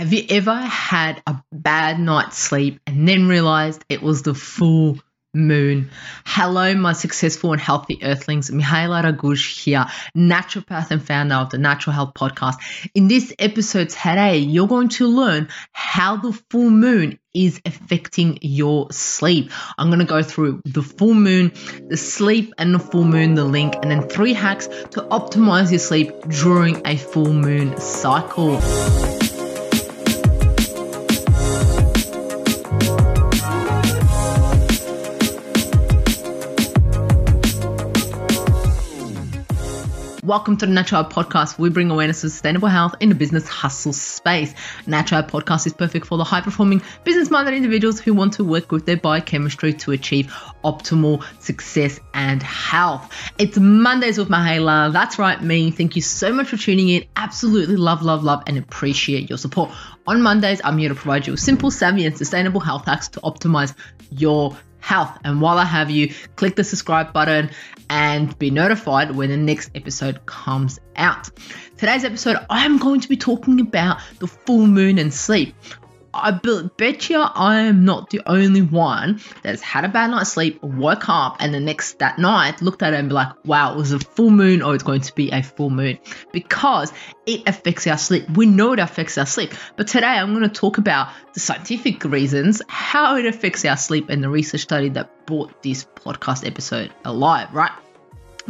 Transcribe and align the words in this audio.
Have 0.00 0.14
you 0.14 0.24
ever 0.30 0.54
had 0.54 1.22
a 1.26 1.42
bad 1.52 2.00
night's 2.00 2.38
sleep 2.38 2.80
and 2.86 3.06
then 3.06 3.28
realized 3.28 3.84
it 3.90 4.00
was 4.00 4.22
the 4.22 4.32
full 4.32 4.98
moon? 5.34 5.90
Hello, 6.24 6.74
my 6.74 6.94
successful 6.94 7.52
and 7.52 7.60
healthy 7.60 7.98
earthlings. 8.02 8.50
Mihaela 8.50 9.04
Raguz 9.04 9.62
here, 9.62 9.84
naturopath 10.16 10.90
and 10.90 11.06
founder 11.06 11.34
of 11.34 11.50
the 11.50 11.58
Natural 11.58 11.92
Health 11.92 12.14
Podcast. 12.14 12.54
In 12.94 13.08
this 13.08 13.34
episode 13.38 13.90
today, 13.90 14.38
you're 14.38 14.68
going 14.68 14.88
to 14.88 15.06
learn 15.06 15.48
how 15.72 16.16
the 16.16 16.32
full 16.48 16.70
moon 16.70 17.18
is 17.34 17.60
affecting 17.66 18.38
your 18.40 18.90
sleep. 18.92 19.52
I'm 19.76 19.88
going 19.88 19.98
to 19.98 20.06
go 20.06 20.22
through 20.22 20.62
the 20.64 20.82
full 20.82 21.12
moon, 21.12 21.52
the 21.88 21.98
sleep 21.98 22.54
and 22.56 22.74
the 22.74 22.78
full 22.78 23.04
moon, 23.04 23.34
the 23.34 23.44
link, 23.44 23.74
and 23.82 23.90
then 23.90 24.08
three 24.08 24.32
hacks 24.32 24.66
to 24.66 25.02
optimize 25.10 25.68
your 25.68 25.78
sleep 25.78 26.10
during 26.40 26.80
a 26.86 26.96
full 26.96 27.34
moon 27.34 27.78
cycle. 27.78 28.58
Welcome 40.30 40.58
to 40.58 40.66
the 40.66 40.72
Natural 40.72 41.02
Podcast. 41.02 41.58
We 41.58 41.70
bring 41.70 41.90
awareness 41.90 42.22
of 42.22 42.30
sustainable 42.30 42.68
health 42.68 42.94
in 43.00 43.08
the 43.08 43.16
business 43.16 43.48
hustle 43.48 43.92
space. 43.92 44.54
Natural 44.86 45.24
Podcast 45.24 45.66
is 45.66 45.72
perfect 45.72 46.06
for 46.06 46.18
the 46.18 46.22
high 46.22 46.40
performing 46.40 46.82
business 47.02 47.30
minded 47.30 47.54
individuals 47.54 47.98
who 47.98 48.14
want 48.14 48.34
to 48.34 48.44
work 48.44 48.70
with 48.70 48.86
their 48.86 48.96
biochemistry 48.96 49.72
to 49.72 49.90
achieve 49.90 50.32
optimal 50.62 51.24
success 51.42 51.98
and 52.14 52.44
health. 52.44 53.12
It's 53.38 53.58
Mondays 53.58 54.18
with 54.18 54.28
Mihaela. 54.28 54.92
That's 54.92 55.18
right, 55.18 55.42
me. 55.42 55.72
Thank 55.72 55.96
you 55.96 56.02
so 56.02 56.32
much 56.32 56.46
for 56.46 56.56
tuning 56.56 56.90
in. 56.90 57.06
Absolutely 57.16 57.74
love, 57.74 58.02
love, 58.02 58.22
love, 58.22 58.44
and 58.46 58.56
appreciate 58.56 59.28
your 59.28 59.38
support. 59.38 59.72
On 60.06 60.22
Mondays, 60.22 60.60
I'm 60.62 60.78
here 60.78 60.90
to 60.90 60.94
provide 60.94 61.26
you 61.26 61.32
with 61.32 61.40
simple, 61.40 61.72
savvy, 61.72 62.06
and 62.06 62.16
sustainable 62.16 62.60
health 62.60 62.86
hacks 62.86 63.08
to 63.08 63.20
optimize 63.22 63.74
your 64.12 64.56
health. 64.80 65.18
And 65.24 65.40
while 65.40 65.58
I 65.58 65.64
have 65.64 65.90
you, 65.90 66.12
click 66.36 66.56
the 66.56 66.64
subscribe 66.64 67.12
button 67.12 67.50
and 67.88 68.38
be 68.38 68.50
notified 68.50 69.14
when 69.14 69.30
the 69.30 69.36
next 69.36 69.70
episode 69.74 70.24
comes 70.26 70.78
out. 70.96 71.30
Today's 71.76 72.04
episode, 72.04 72.36
I'm 72.48 72.78
going 72.78 73.00
to 73.00 73.08
be 73.08 73.16
talking 73.16 73.60
about 73.60 74.00
the 74.18 74.26
full 74.26 74.66
moon 74.66 74.98
and 74.98 75.12
sleep. 75.12 75.54
I 76.12 76.32
bet 76.32 77.08
you 77.08 77.18
I 77.20 77.60
am 77.62 77.84
not 77.84 78.10
the 78.10 78.22
only 78.26 78.62
one 78.62 79.20
that's 79.42 79.62
had 79.62 79.84
a 79.84 79.88
bad 79.88 80.10
night's 80.10 80.32
sleep, 80.32 80.62
woke 80.62 81.08
up, 81.08 81.36
and 81.40 81.54
the 81.54 81.60
next 81.60 81.98
that 82.00 82.18
night 82.18 82.60
looked 82.62 82.82
at 82.82 82.92
it 82.94 82.98
and 82.98 83.08
be 83.08 83.14
like, 83.14 83.28
wow, 83.44 83.72
it 83.72 83.76
was 83.76 83.92
a 83.92 83.98
full 83.98 84.30
moon 84.30 84.62
or 84.62 84.74
it's 84.74 84.82
going 84.82 85.02
to 85.02 85.14
be 85.14 85.30
a 85.30 85.42
full 85.42 85.70
moon 85.70 85.98
because 86.32 86.92
it 87.26 87.42
affects 87.46 87.86
our 87.86 87.98
sleep. 87.98 88.28
We 88.30 88.46
know 88.46 88.72
it 88.72 88.78
affects 88.80 89.18
our 89.18 89.26
sleep. 89.26 89.52
But 89.76 89.88
today 89.88 90.06
I'm 90.06 90.34
going 90.34 90.48
to 90.48 90.54
talk 90.54 90.78
about 90.78 91.08
the 91.34 91.40
scientific 91.40 92.04
reasons, 92.04 92.60
how 92.68 93.16
it 93.16 93.26
affects 93.26 93.64
our 93.64 93.76
sleep, 93.76 94.08
and 94.08 94.22
the 94.22 94.28
research 94.28 94.62
study 94.62 94.88
that 94.90 95.26
brought 95.26 95.62
this 95.62 95.84
podcast 95.84 96.46
episode 96.46 96.92
alive, 97.04 97.54
right? 97.54 97.72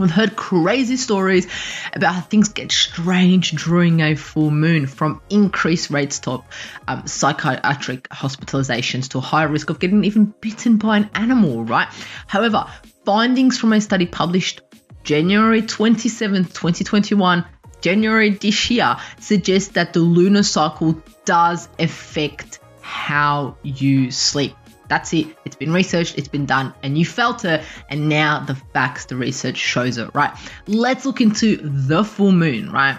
We've 0.00 0.10
heard 0.10 0.34
crazy 0.34 0.96
stories 0.96 1.46
about 1.92 2.14
how 2.14 2.20
things 2.22 2.48
get 2.48 2.72
strange 2.72 3.50
during 3.50 4.00
a 4.00 4.14
full 4.14 4.50
moon, 4.50 4.86
from 4.86 5.20
increased 5.28 5.90
rates 5.90 6.20
to 6.20 6.42
um, 6.88 7.06
psychiatric 7.06 8.08
hospitalizations 8.08 9.10
to 9.10 9.18
a 9.18 9.20
higher 9.20 9.48
risk 9.48 9.68
of 9.68 9.78
getting 9.78 10.04
even 10.04 10.32
bitten 10.40 10.78
by 10.78 10.96
an 10.96 11.10
animal, 11.14 11.64
right? 11.64 11.88
However, 12.26 12.66
findings 13.04 13.58
from 13.58 13.74
a 13.74 13.80
study 13.82 14.06
published 14.06 14.62
January 15.04 15.60
27, 15.60 16.44
2021, 16.44 17.44
January 17.82 18.30
this 18.30 18.70
year, 18.70 18.96
suggest 19.18 19.74
that 19.74 19.92
the 19.92 20.00
lunar 20.00 20.42
cycle 20.42 21.02
does 21.26 21.68
affect 21.78 22.58
how 22.80 23.58
you 23.62 24.10
sleep. 24.10 24.54
That's 24.90 25.14
it. 25.14 25.38
It's 25.44 25.54
been 25.54 25.72
researched, 25.72 26.18
it's 26.18 26.26
been 26.26 26.46
done, 26.46 26.74
and 26.82 26.98
you 26.98 27.04
felt 27.04 27.44
it, 27.44 27.62
and 27.88 28.08
now 28.08 28.40
the 28.40 28.56
facts, 28.56 29.04
the 29.04 29.14
research 29.14 29.56
shows 29.56 29.98
it, 29.98 30.10
right? 30.14 30.36
Let's 30.66 31.06
look 31.06 31.20
into 31.20 31.58
the 31.58 32.02
full 32.02 32.32
moon, 32.32 32.72
right? 32.72 32.98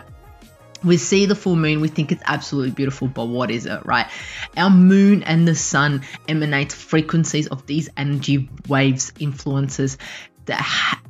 We 0.85 0.95
see 0.95 1.25
the 1.25 1.35
full 1.35 1.57
moon, 1.57 1.81
we 1.81 1.89
think 1.89 2.13
it's 2.13 2.23
absolutely 2.25 2.71
beautiful, 2.71 3.09
but 3.09 3.25
what 3.25 3.51
is 3.51 3.65
it, 3.65 3.85
right? 3.85 4.07
Our 4.55 4.69
moon 4.69 5.23
and 5.23 5.45
the 5.45 5.53
sun 5.53 6.03
emanate 6.29 6.71
frequencies 6.71 7.47
of 7.47 7.67
these 7.67 7.89
energy 7.97 8.49
waves, 8.69 9.11
influences 9.19 9.97
the 10.45 10.65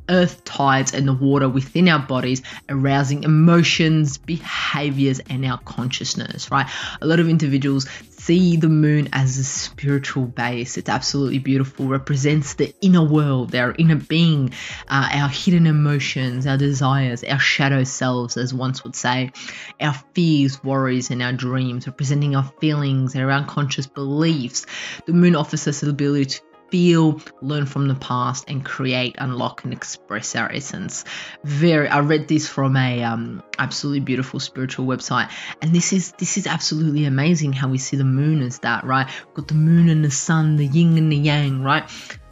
earth 0.09 0.44
tides 0.44 0.94
and 0.94 1.08
the 1.08 1.13
water 1.13 1.48
within 1.48 1.88
our 1.88 2.00
bodies, 2.00 2.42
arousing 2.69 3.24
emotions, 3.24 4.18
behaviors, 4.18 5.19
and 5.19 5.46
our 5.46 5.58
consciousness, 5.59 6.52
right? 6.52 6.68
A 7.02 7.06
lot 7.06 7.19
of 7.19 7.30
individuals 7.30 7.88
see 8.22 8.56
the 8.56 8.70
moon 8.70 9.09
as 9.14 9.38
a 9.40 9.44
spiritual 9.44 10.26
base. 10.26 10.78
It's 10.78 10.90
absolutely 10.90 11.40
beautiful, 11.40 11.88
represents 11.88 12.54
the 12.54 12.74
inner 12.82 13.04
world, 13.04 13.56
our 13.56 13.74
inner 13.78 13.96
being, 13.96 14.54
uh, 14.88 15.09
our 15.12 15.30
hidden 15.30 15.66
emotions, 15.66 16.46
our 16.46 16.58
desires, 16.58 17.24
our 17.24 17.40
shadow 17.40 17.84
selves, 17.84 18.38
as 18.38 18.54
once 18.54 18.84
would 18.84 18.96
say, 18.96 19.31
our 19.80 19.96
fears, 20.14 20.64
worries, 20.64 21.10
and 21.10 21.24
our 21.24 21.34
dreams, 21.34 21.88
representing 21.88 22.36
our 22.36 22.52
feelings 22.60 23.16
and 23.16 23.24
our 23.24 23.31
unconscious 23.31 23.88
beliefs. 23.88 24.68
The 25.08 25.14
moon 25.14 25.36
offers 25.36 25.68
us 25.68 25.81
the 25.81 25.90
ability 25.90 26.26
to 26.26 26.42
feel, 26.72 27.22
learn 27.42 27.66
from 27.66 27.88
the 27.88 27.96
past, 27.96 28.46
and 28.48 28.66
create, 28.66 29.16
unlock, 29.20 29.64
and 29.64 29.74
express 29.74 30.36
our 30.36 30.52
essence. 30.52 31.06
Very, 31.44 31.88
I 31.88 32.00
read 32.00 32.28
this 32.28 32.48
from 32.48 32.76
a 32.76 33.04
um, 33.04 33.44
absolutely 33.59 34.00
beautiful 34.00 34.40
spiritual 34.40 34.88
website, 34.88 35.30
and 35.62 35.76
this 35.76 35.94
is 35.94 36.14
this 36.14 36.38
is 36.38 36.48
absolutely 36.48 37.06
amazing 37.06 37.54
how 37.54 37.70
we 37.70 37.78
see 37.78 37.98
the 37.98 38.04
moon 38.04 38.42
as 38.42 38.60
that, 38.60 38.86
right? 38.86 39.08
We've 39.28 39.36
got 39.36 39.48
the 39.50 39.54
moon 39.56 39.90
and 39.90 40.04
the 40.04 40.12
sun, 40.12 40.56
the 40.56 40.66
yin 40.66 40.98
and 40.98 41.12
the 41.12 41.18
yang, 41.18 41.62
right? 41.62 41.90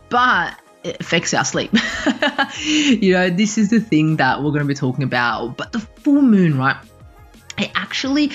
But 0.10 0.58
it 0.84 1.02
affects 1.02 1.34
our 1.34 1.46
sleep. 1.46 1.72
you 2.64 3.14
know, 3.14 3.30
this 3.30 3.58
is 3.58 3.70
the 3.70 3.82
thing 3.82 4.18
that 4.18 4.40
we're 4.40 4.52
going 4.52 4.62
to 4.62 4.66
be 4.66 4.74
talking 4.74 5.04
about. 5.04 5.58
But 5.58 5.72
the 5.74 5.80
full 5.80 6.22
moon, 6.22 6.58
right? 6.58 6.78
Actually 7.75 8.31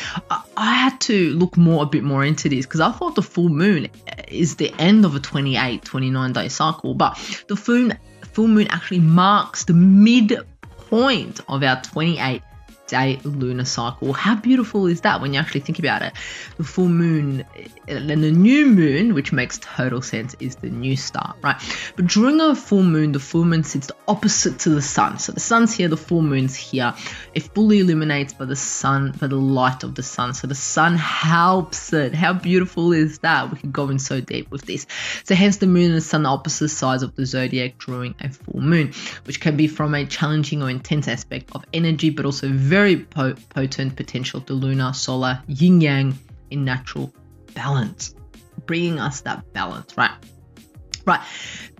I 0.56 0.74
had 0.74 1.00
to 1.02 1.30
look 1.30 1.56
more 1.56 1.84
a 1.84 1.86
bit 1.86 2.02
more 2.04 2.24
into 2.24 2.48
this 2.48 2.66
because 2.66 2.80
I 2.80 2.92
thought 2.92 3.14
the 3.14 3.22
full 3.22 3.48
moon 3.48 3.88
is 4.28 4.56
the 4.56 4.72
end 4.78 5.04
of 5.04 5.14
a 5.14 5.20
28 5.20 5.84
29 5.84 6.32
day 6.32 6.48
cycle 6.48 6.94
but 6.94 7.14
the 7.48 7.56
full 7.56 7.90
full 8.32 8.48
moon 8.48 8.66
actually 8.68 9.00
marks 9.00 9.64
the 9.64 9.74
midpoint 9.74 11.40
of 11.48 11.62
our 11.62 11.80
28 11.82 12.42
day 12.86 13.18
lunar 13.24 13.64
cycle. 13.64 14.12
How 14.12 14.34
beautiful 14.34 14.86
is 14.86 15.02
that 15.02 15.20
when 15.20 15.34
you 15.34 15.40
actually 15.40 15.60
think 15.60 15.78
about 15.78 16.02
it? 16.02 16.12
The 16.56 16.64
full 16.64 16.88
moon 16.88 17.44
uh, 17.56 17.92
and 17.92 18.22
the 18.22 18.30
new 18.30 18.66
moon, 18.66 19.14
which 19.14 19.32
makes 19.32 19.58
total 19.58 20.02
sense, 20.02 20.36
is 20.40 20.56
the 20.56 20.70
new 20.70 20.96
start, 20.96 21.36
right? 21.42 21.56
But 21.96 22.06
during 22.06 22.40
a 22.40 22.54
full 22.54 22.82
moon, 22.82 23.12
the 23.12 23.20
full 23.20 23.44
moon 23.44 23.64
sits 23.64 23.90
opposite 24.06 24.60
to 24.60 24.70
the 24.70 24.82
sun. 24.82 25.18
So 25.18 25.32
the 25.32 25.40
sun's 25.40 25.74
here, 25.74 25.88
the 25.88 25.96
full 25.96 26.22
moon's 26.22 26.54
here. 26.56 26.94
It 27.34 27.42
fully 27.54 27.80
illuminates 27.80 28.32
by 28.34 28.44
the 28.44 28.56
sun, 28.56 29.12
by 29.12 29.26
the 29.28 29.36
light 29.36 29.82
of 29.82 29.94
the 29.94 30.02
sun. 30.02 30.34
So 30.34 30.46
the 30.46 30.54
sun 30.54 30.96
helps 30.96 31.92
it. 31.92 32.14
How 32.14 32.32
beautiful 32.32 32.92
is 32.92 33.18
that? 33.20 33.50
We 33.50 33.58
could 33.58 33.72
go 33.72 33.88
in 33.88 33.98
so 33.98 34.20
deep 34.20 34.50
with 34.50 34.62
this. 34.62 34.86
So 35.24 35.34
hence 35.34 35.56
the 35.58 35.66
moon 35.66 35.86
and 35.86 35.96
the 35.96 36.00
sun 36.00 36.26
opposite 36.26 36.68
sides 36.68 37.02
of 37.02 37.14
the 37.14 37.26
zodiac 37.26 37.78
during 37.78 38.14
a 38.20 38.30
full 38.30 38.60
moon, 38.60 38.92
which 39.24 39.40
can 39.40 39.56
be 39.56 39.66
from 39.66 39.94
a 39.94 40.04
challenging 40.04 40.62
or 40.62 40.70
intense 40.70 41.08
aspect 41.08 41.50
of 41.54 41.64
energy, 41.72 42.10
but 42.10 42.24
also 42.24 42.48
very 42.48 42.73
potent 43.10 43.96
potential 43.96 44.40
to 44.42 44.52
lunar, 44.52 44.92
solar, 44.92 45.42
yin 45.46 45.80
yang 45.80 46.18
in 46.50 46.64
natural 46.64 47.12
balance, 47.54 48.14
bringing 48.66 48.98
us 48.98 49.22
that 49.22 49.52
balance, 49.52 49.96
right? 49.96 50.12
Right. 51.06 51.20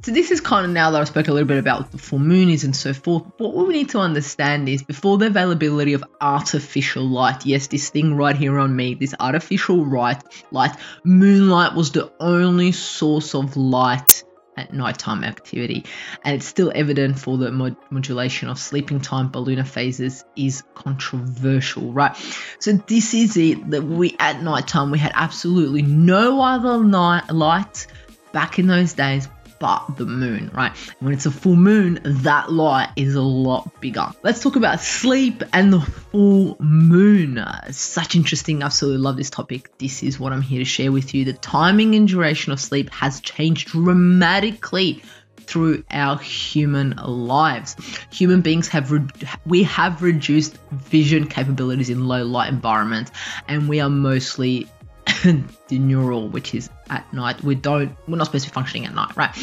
So 0.03 0.13
this 0.13 0.31
is 0.31 0.43
kind 0.43 0.67
of 0.67 0.73
now 0.73 0.91
that 0.91 1.01
I 1.01 1.05
spoke 1.05 1.29
a 1.29 1.33
little 1.33 1.49
bit 1.49 1.57
about 1.57 1.91
the 1.91 1.97
full 1.97 2.19
moon 2.19 2.51
is 2.51 2.65
and 2.65 2.77
so 2.77 2.93
forth. 2.93 3.25
What 3.39 3.55
we 3.55 3.73
need 3.73 3.89
to 3.91 3.99
understand 3.99 4.69
is 4.69 4.83
before 4.83 5.17
the 5.17 5.29
availability 5.29 5.95
of 5.95 6.05
artificial 6.21 7.05
light, 7.05 7.47
yes, 7.47 7.69
this 7.69 7.89
thing 7.89 8.15
right 8.15 8.37
here 8.37 8.59
on 8.59 8.77
me, 8.77 8.95
this 8.95 9.15
artificial 9.19 9.83
light, 9.89 10.23
light, 10.51 10.77
moonlight 11.05 11.75
was 11.75 11.93
the 11.93 12.13
only 12.21 12.73
source 12.73 13.35
of 13.35 13.57
light 13.57 14.25
at 14.57 14.73
nighttime 14.73 15.25
activity, 15.25 15.85
and 16.25 16.37
it's 16.37 16.47
still 16.47 16.73
evident 16.75 17.19
for 17.19 17.39
the 17.39 17.51
mod- 17.51 17.77
modulation 17.91 18.49
of 18.49 18.59
sleeping 18.59 19.01
time 19.01 19.29
by 19.29 19.41
lunar 19.41 19.65
phases 19.65 20.25
is 20.37 20.63
controversial, 20.75 21.93
right? 21.93 22.17
So 22.59 22.73
this 22.73 23.15
is 23.15 23.37
it 23.37 23.71
that 23.71 23.83
we 23.83 24.17
at 24.19 24.43
nighttime 24.43 24.91
we 24.91 24.99
had 24.99 25.13
absolutely 25.15 25.83
no 25.83 26.41
other 26.41 26.83
night 26.83 27.31
light 27.31 27.87
back 28.33 28.59
in 28.59 28.67
those 28.67 28.95
days 28.95 29.29
but 29.65 29.97
the 29.97 30.05
moon, 30.05 30.51
right? 30.53 30.77
When 31.01 31.15
it's 31.15 31.25
a 31.25 31.31
full 31.31 31.57
moon, 31.57 31.99
that 32.05 32.53
light 32.53 32.91
is 32.97 33.15
a 33.15 33.23
lot 33.23 33.81
bigger. 33.81 34.11
Let's 34.23 34.43
talk 34.43 34.57
about 34.57 34.83
sleep 34.83 35.43
and 35.55 35.73
the 35.73 35.81
full 35.81 36.59
moon. 36.61 37.43
Such 37.71 38.15
interesting. 38.15 38.63
Absolutely 38.63 39.01
love 39.01 39.17
this 39.17 39.31
topic. 39.31 39.71
This 39.79 40.03
is 40.03 40.21
what 40.21 40.35
I'm 40.35 40.43
here 40.43 40.59
to 40.59 40.67
share 40.67 40.93
with 40.93 41.15
you. 41.15 41.25
The 41.25 41.33
timing 41.33 41.95
and 41.95 42.07
duration 42.07 42.53
of 42.53 42.61
sleep 42.61 42.91
has 42.91 43.23
changed 43.23 43.69
dramatically 43.69 45.03
through 45.39 45.83
our 45.91 46.19
human 46.19 46.97
lives. 47.03 47.75
Human 48.13 48.43
beings 48.43 48.69
have 48.69 48.93
re- 48.93 49.09
we 49.47 49.63
have 49.63 50.03
reduced 50.03 50.59
vision 50.73 51.27
capabilities 51.27 51.89
in 51.89 52.07
low 52.07 52.23
light 52.23 52.51
environments 52.51 53.13
and 53.49 53.67
we 53.67 53.81
are 53.81 53.89
mostly 53.89 54.69
diurnal, 55.69 56.29
which 56.29 56.55
is 56.55 56.71
at 56.91 57.11
night. 57.13 57.43
We 57.43 57.55
don't, 57.55 57.97
we're 58.07 58.17
not 58.17 58.27
supposed 58.27 58.45
to 58.45 58.51
be 58.51 58.55
functioning 58.55 58.87
at 58.87 58.95
night, 58.95 59.17
right? 59.17 59.35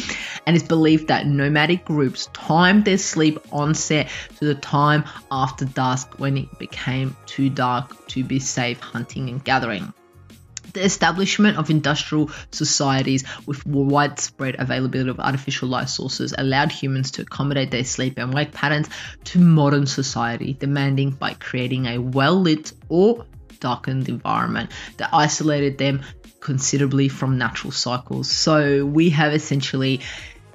And 0.46 0.56
it's 0.56 0.66
believed 0.66 1.08
that 1.08 1.26
nomadic 1.26 1.84
groups 1.84 2.28
timed 2.32 2.84
their 2.84 2.98
sleep 2.98 3.38
onset 3.52 4.08
to 4.38 4.44
the 4.44 4.54
time 4.54 5.04
after 5.30 5.64
dusk 5.64 6.18
when 6.18 6.36
it 6.36 6.58
became 6.58 7.16
too 7.26 7.50
dark 7.50 8.06
to 8.08 8.24
be 8.24 8.38
safe 8.38 8.80
hunting 8.80 9.28
and 9.28 9.42
gathering. 9.44 9.92
The 10.72 10.84
establishment 10.84 11.58
of 11.58 11.68
industrial 11.68 12.30
societies 12.50 13.24
with 13.44 13.66
widespread 13.66 14.56
availability 14.58 15.10
of 15.10 15.20
artificial 15.20 15.68
light 15.68 15.90
sources 15.90 16.34
allowed 16.36 16.72
humans 16.72 17.10
to 17.12 17.22
accommodate 17.22 17.70
their 17.70 17.84
sleep 17.84 18.18
and 18.18 18.32
wake 18.32 18.52
patterns 18.52 18.88
to 19.24 19.38
modern 19.38 19.86
society, 19.86 20.54
demanding 20.54 21.10
by 21.10 21.34
creating 21.34 21.86
a 21.86 21.98
well 21.98 22.40
lit 22.40 22.72
or 22.88 23.26
darkened 23.62 24.08
environment 24.08 24.70
that 24.98 25.10
isolated 25.12 25.78
them 25.78 26.02
considerably 26.40 27.08
from 27.08 27.38
natural 27.38 27.70
cycles. 27.70 28.30
So 28.30 28.84
we 28.84 29.10
have 29.10 29.32
essentially 29.32 30.00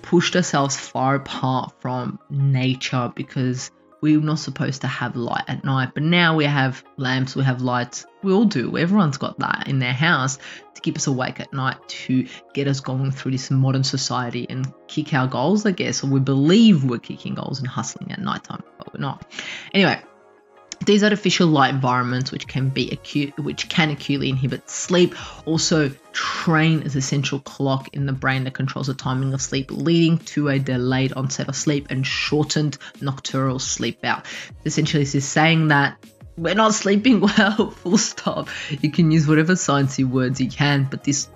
pushed 0.02 0.36
ourselves 0.36 0.78
far 0.78 1.16
apart 1.16 1.74
from 1.80 2.20
nature 2.30 3.12
because 3.16 3.72
we're 4.02 4.22
not 4.22 4.40
supposed 4.40 4.82
to 4.82 4.88
have 4.88 5.16
light 5.16 5.46
at 5.48 5.64
night. 5.64 5.90
But 5.94 6.04
now 6.04 6.36
we 6.36 6.46
have 6.46 6.84
lamps, 6.98 7.36
we 7.36 7.44
have 7.44 7.62
lights. 7.62 8.06
We 8.22 8.32
all 8.32 8.46
do. 8.46 8.78
Everyone's 8.78 9.18
got 9.18 9.40
that 9.40 9.68
in 9.68 9.80
their 9.80 9.94
house 9.94 10.38
to 10.76 10.82
keep 10.82 10.96
us 10.98 11.08
awake 11.08 11.40
at 11.40 11.52
night, 11.52 11.78
to 11.88 12.28
get 12.54 12.68
us 12.68 12.80
going 12.80 13.12
through 13.12 13.32
this 13.32 13.50
modern 13.50 13.84
society 13.84 14.46
and 14.50 14.72
kick 14.88 15.14
our 15.14 15.28
goals, 15.28 15.66
I 15.66 15.72
guess. 15.72 16.04
Or 16.04 16.08
we 16.08 16.20
believe 16.20 16.84
we're 16.84 17.00
kicking 17.00 17.34
goals 17.34 17.60
and 17.60 17.68
hustling 17.68 18.12
at 18.12 18.20
nighttime, 18.20 18.64
but 18.78 18.94
we're 18.94 19.02
not. 19.02 19.26
Anyway, 19.74 20.00
these 20.86 21.04
artificial 21.04 21.48
light 21.48 21.74
environments, 21.74 22.32
which 22.32 22.48
can 22.48 22.70
be 22.70 22.90
acute, 22.92 23.38
which 23.40 23.68
can 23.70 23.90
acutely 23.90 24.30
inhibit 24.30 24.70
sleep, 24.70 25.16
also 25.46 25.90
train 26.14 26.84
as 26.84 26.96
a 26.96 27.02
central 27.02 27.42
clock 27.42 27.90
in 27.94 28.06
the 28.06 28.14
brain 28.14 28.46
that 28.46 28.54
controls 28.54 28.88
the 28.88 28.94
timing 28.94 29.34
of 29.34 29.42
sleep, 29.42 29.72
leading 29.72 30.18
to 30.20 30.50
a 30.50 30.60
delayed 30.60 31.14
onset 31.14 31.50
of 31.50 31.56
sleep 31.56 31.88
and 31.90 32.06
shortened 32.06 32.78
nocturnal 33.02 33.60
sleep 33.60 34.04
out. 34.06 34.26
Essentially, 34.66 35.04
this 35.04 35.16
is 35.16 35.28
saying 35.28 35.70
that 35.70 35.98
we're 36.38 36.56
not 36.56 36.74
sleeping 36.74 37.20
well, 37.38 37.72
full 37.72 37.98
stop. 37.98 38.50
You 38.82 38.92
can 38.92 39.12
use 39.12 39.28
whatever 39.28 39.54
sciencey 39.54 40.06
words 40.06 40.40
you 40.40 40.50
can, 40.50 40.88
but 40.90 41.04
this 41.04 41.28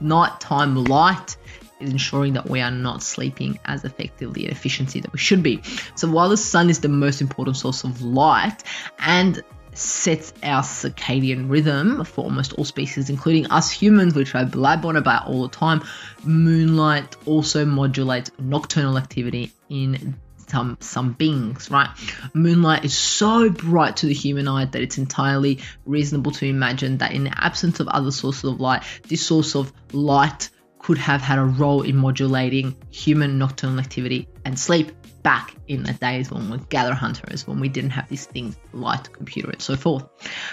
nighttime 0.00 0.84
light 0.84 1.36
is 1.80 1.90
ensuring 1.90 2.34
that 2.34 2.48
we 2.48 2.60
are 2.60 2.70
not 2.70 3.02
sleeping 3.02 3.58
as 3.64 3.84
effectively 3.84 4.44
and 4.44 4.52
efficiently 4.52 5.00
that 5.00 5.12
we 5.12 5.18
should 5.18 5.42
be. 5.42 5.62
So 5.94 6.08
while 6.08 6.28
the 6.28 6.36
sun 6.36 6.70
is 6.70 6.80
the 6.80 6.88
most 6.88 7.20
important 7.20 7.56
source 7.56 7.84
of 7.84 8.02
light 8.02 8.62
and 8.98 9.42
sets 9.74 10.32
our 10.42 10.62
circadian 10.62 11.48
rhythm 11.48 12.04
for 12.04 12.24
almost 12.24 12.52
all 12.54 12.64
species, 12.64 13.10
including 13.10 13.46
us 13.46 13.70
humans, 13.70 14.14
which 14.14 14.34
I 14.34 14.44
blab 14.44 14.84
on 14.84 14.96
about 14.96 15.28
all 15.28 15.42
the 15.42 15.56
time, 15.56 15.82
moonlight 16.24 17.16
also 17.26 17.64
modulates 17.64 18.30
nocturnal 18.38 18.98
activity 18.98 19.52
in 19.68 20.16
some 20.48 20.78
some 20.80 21.12
beings, 21.12 21.70
right? 21.70 21.90
Moonlight 22.32 22.84
is 22.84 22.96
so 22.96 23.50
bright 23.50 23.98
to 23.98 24.06
the 24.06 24.14
human 24.14 24.48
eye 24.48 24.64
that 24.64 24.82
it's 24.82 24.98
entirely 24.98 25.60
reasonable 25.84 26.32
to 26.32 26.46
imagine 26.46 26.98
that 26.98 27.12
in 27.12 27.24
the 27.24 27.44
absence 27.44 27.80
of 27.80 27.88
other 27.88 28.10
sources 28.10 28.44
of 28.44 28.60
light, 28.60 28.82
this 29.08 29.24
source 29.24 29.54
of 29.54 29.72
light 29.92 30.48
could 30.78 30.98
have 30.98 31.20
had 31.20 31.38
a 31.38 31.44
role 31.44 31.82
in 31.82 31.96
modulating 31.96 32.76
human 32.90 33.38
nocturnal 33.38 33.78
activity 33.78 34.28
and 34.44 34.58
sleep 34.58 34.92
back 35.22 35.54
in 35.66 35.82
the 35.82 35.92
days 35.94 36.30
when 36.30 36.50
we 36.50 36.56
were 36.56 36.64
gather 36.64 36.94
hunters, 36.94 37.46
when 37.46 37.60
we 37.60 37.68
didn't 37.68 37.90
have 37.90 38.08
these 38.08 38.26
things, 38.26 38.56
light, 38.72 39.12
computer, 39.12 39.50
and 39.50 39.60
so 39.60 39.76
forth. 39.76 40.06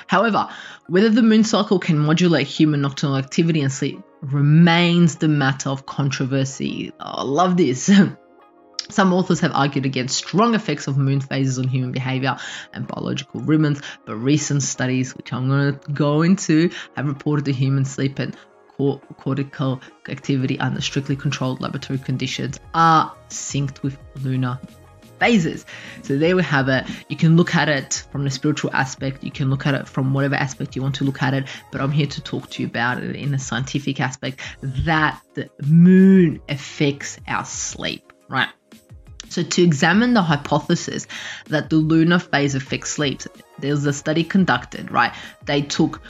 However, 0.07 0.50
whether 0.88 1.10
the 1.10 1.22
moon 1.22 1.44
cycle 1.44 1.80
can 1.80 1.98
modulate 1.98 2.48
human 2.48 2.81
nocturnal 2.81 3.18
activity 3.18 3.62
and 3.62 3.72
sleep 3.72 4.00
remains 4.22 5.18
the 5.18 5.27
matter 5.27 5.69
of 5.69 5.86
controversy. 5.86 6.92
Oh, 7.00 7.04
I 7.06 7.24
love 7.24 7.57
this. 7.57 7.89
Some 8.89 9.13
authors 9.13 9.39
have 9.39 9.51
argued 9.54 9.86
against 9.86 10.16
strong 10.16 10.54
effects 10.54 10.88
of 10.88 10.98
moon 10.98 11.19
phases 11.19 11.57
on 11.57 11.68
human 11.68 11.92
behavior 11.92 12.38
and 12.71 12.88
biological 12.88 13.42
rhythms, 13.42 13.81
but 14.06 14.16
recent 14.16 14.62
studies, 14.62 15.16
which 15.16 15.33
I'm 15.33 15.48
going 15.48 15.80
to 15.80 15.92
go 15.92 16.21
into, 16.21 16.69
have 16.95 17.07
reported 17.07 17.45
the 17.45 17.54
human 17.54 17.86
sleep 17.86 18.19
and 18.19 18.36
cortical 18.77 19.81
activity 20.10 20.60
under 20.60 20.81
strictly 20.81 21.16
controlled 21.16 21.62
laboratory 21.62 22.00
conditions 22.00 22.60
are 22.74 23.13
synced 23.30 23.81
with 23.83 23.98
lunar 24.22 24.60
phases. 25.19 25.66
So 26.04 26.18
there 26.18 26.36
we 26.36 26.44
have 26.44 26.68
it. 26.69 26.86
You 27.10 27.16
can 27.16 27.38
look 27.38 27.56
at 27.56 27.69
it 27.69 28.06
from 28.12 28.24
the 28.24 28.31
spiritual 28.31 28.72
aspect, 28.74 29.24
you 29.24 29.31
can 29.31 29.50
look 29.50 29.66
at 29.66 29.74
it 29.74 29.88
from 29.88 30.13
whatever 30.13 30.36
aspect 30.36 30.75
you 30.75 30.81
want 30.81 30.95
to 30.95 31.04
look 31.04 31.22
at 31.22 31.33
it, 31.33 31.45
but 31.72 31.81
I'm 31.81 31.92
here 31.92 32.07
to 32.07 32.22
talk 32.22 32.50
to 32.51 32.62
you 32.62 32.68
about 32.68 33.01
it 33.04 33.16
in 33.16 33.33
a 33.33 33.39
scientific 33.39 34.00
aspect 34.00 34.42
that 34.62 35.21
the 35.33 35.50
moon 35.66 36.42
affects 36.50 37.18
our 37.28 37.45
sleep, 37.45 38.12
right? 38.28 38.50
So, 39.30 39.44
to 39.44 39.63
examine 39.63 40.13
the 40.13 40.21
hypothesis 40.21 41.07
that 41.48 41.69
the 41.69 41.78
lunar 41.78 42.19
phase 42.19 42.56
affects 42.56 42.92
sleep, 42.92 43.24
there's 43.60 43.86
a 43.86 43.92
study 43.92 44.24
conducted, 44.24 44.92
right? 44.92 45.13
They 45.45 45.62
took 45.62 46.01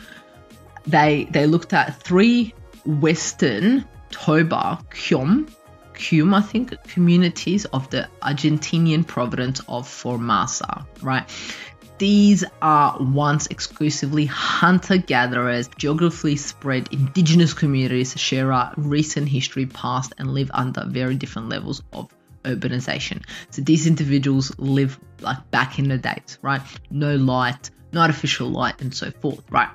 they 0.87 1.27
they 1.31 1.45
looked 1.47 1.73
at 1.73 2.01
three 2.01 2.53
Western 2.85 3.85
Toba 4.11 4.79
Kyom, 4.89 5.47
Kyum, 5.93 6.33
I 6.33 6.41
think, 6.41 6.71
communities 6.83 7.65
of 7.65 7.89
the 7.89 8.07
Argentinian 8.21 9.05
province 9.05 9.61
of 9.67 9.87
Formosa, 9.87 10.85
right? 11.01 11.27
These 11.97 12.43
are 12.61 12.97
once 12.99 13.47
exclusively 13.47 14.25
hunter 14.25 14.97
gatherers, 14.97 15.69
geographically 15.77 16.35
spread 16.35 16.89
indigenous 16.91 17.53
communities 17.53 18.13
share 18.17 18.51
a 18.51 18.73
recent 18.75 19.29
history 19.29 19.65
past 19.65 20.13
and 20.17 20.33
live 20.33 20.51
under 20.53 20.83
very 20.85 21.15
different 21.15 21.47
levels 21.47 21.81
of 21.93 22.09
urbanization. 22.43 23.23
So 23.49 23.61
these 23.61 23.87
individuals 23.87 24.51
live 24.59 24.99
like 25.21 25.49
back 25.51 25.79
in 25.79 25.87
the 25.87 25.97
days, 25.97 26.37
right? 26.41 26.61
No 26.91 27.15
light, 27.15 27.69
no 27.93 28.01
artificial 28.01 28.49
light, 28.49 28.81
and 28.81 28.93
so 28.93 29.11
forth, 29.11 29.43
right? 29.49 29.69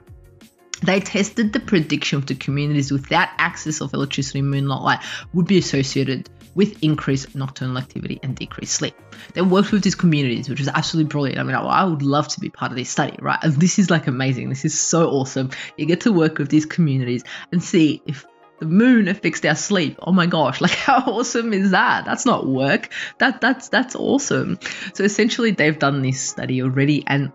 They 0.83 1.01
tested 1.01 1.53
the 1.53 1.61
prediction 1.61 2.19
of 2.19 2.27
the 2.27 2.35
communities 2.35 2.91
without 2.91 3.29
access 3.39 3.81
of 3.81 3.93
electricity 3.93 4.43
moonlight 4.43 4.83
light 4.83 4.99
would 5.33 5.47
be 5.47 5.59
associated 5.59 6.29
with 6.55 6.83
increased 6.83 7.35
nocturnal 7.35 7.79
activity 7.79 8.19
and 8.23 8.35
decreased 8.35 8.75
sleep. 8.75 8.95
They 9.35 9.43
worked 9.43 9.73
with 9.73 9.83
these 9.83 9.95
communities, 9.95 10.49
which 10.49 10.61
is 10.61 10.69
absolutely 10.69 11.09
brilliant. 11.09 11.39
I 11.39 11.43
mean, 11.43 11.55
I 11.55 11.85
would 11.85 12.03
love 12.03 12.29
to 12.29 12.41
be 12.41 12.51
part 12.51 12.73
of 12.73 12.79
this 12.79 12.91
study, 12.91 13.17
right? 13.21 13.39
This 13.43 13.79
is 13.79 13.91
like 13.91 14.07
amazing. 14.07 14.49
This 14.49 14.65
is 14.65 14.79
so 14.79 15.11
awesome. 15.11 15.51
You 15.77 15.87
get 15.87 16.03
to 16.03 16.13
work 16.13 16.39
with 16.39 16.49
these 16.49 16.67
communities 16.67 17.25
and 17.53 17.63
see 17.63 18.03
if 18.07 18.27
the 18.59 18.67
moon 18.67 19.09
affects 19.09 19.41
their 19.41 19.55
sleep. 19.55 19.99
Oh 20.03 20.13
my 20.13 20.27
gosh, 20.27 20.61
like 20.61 20.71
how 20.89 20.99
awesome 20.99 21.53
is 21.53 21.71
that? 21.71 22.05
That's 22.05 22.27
not 22.27 22.47
work. 22.47 22.91
That 23.19 23.41
that's 23.41 23.69
that's 23.69 23.95
awesome. 23.97 24.59
So 24.95 25.05
essentially 25.05 25.53
they've 25.53 25.79
done 25.79 26.03
this 26.03 26.21
study 26.21 26.63
already 26.63 27.05
and 27.07 27.33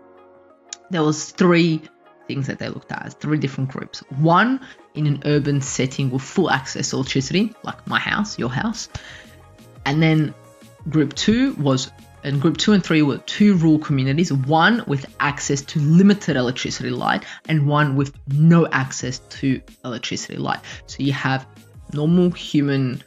there 0.90 1.02
was 1.02 1.30
three 1.32 1.82
things 2.26 2.46
that 2.46 2.58
they 2.58 2.68
looked 2.68 2.92
at 2.92 3.06
as 3.06 3.14
three 3.14 3.38
different 3.38 3.70
groups. 3.70 4.00
One 4.18 4.60
in 4.94 5.06
an 5.06 5.22
urban 5.24 5.60
setting 5.60 6.10
with 6.10 6.22
full 6.22 6.50
access 6.50 6.90
to 6.90 6.96
electricity, 6.96 7.54
like 7.62 7.86
my 7.86 7.98
house, 7.98 8.38
your 8.38 8.50
house. 8.50 8.88
And 9.84 10.02
then 10.02 10.34
group 10.88 11.14
two 11.14 11.54
was, 11.54 11.90
and 12.24 12.40
group 12.40 12.56
two 12.56 12.72
and 12.72 12.82
three 12.82 13.02
were 13.02 13.18
two 13.18 13.54
rural 13.56 13.78
communities, 13.78 14.32
one 14.32 14.82
with 14.86 15.06
access 15.20 15.62
to 15.62 15.80
limited 15.80 16.36
electricity 16.36 16.90
light 16.90 17.24
and 17.48 17.66
one 17.66 17.96
with 17.96 18.12
no 18.28 18.66
access 18.68 19.18
to 19.18 19.60
electricity 19.84 20.36
light. 20.36 20.60
So 20.86 21.02
you 21.02 21.12
have 21.12 21.46
normal 21.92 22.30
human 22.30 23.02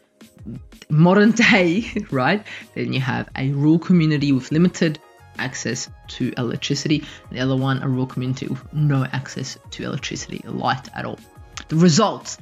modern 0.89 1.31
day, 1.51 1.85
right? 2.11 2.45
Then 2.75 2.93
you 2.93 3.01
have 3.01 3.29
a 3.35 3.49
rural 3.51 3.79
community 3.79 4.31
with 4.31 4.51
limited 4.51 4.99
access 5.39 5.89
to 6.09 6.33
electricity, 6.37 7.05
the 7.31 7.39
other 7.39 7.55
one, 7.55 7.81
a 7.81 7.87
rural 7.87 8.05
community 8.05 8.47
with 8.47 8.73
no 8.73 9.05
access 9.05 9.57
to 9.71 9.83
electricity, 9.83 10.41
light 10.45 10.89
at 10.95 11.05
all. 11.05 11.19
The 11.67 11.75
results. 11.75 12.37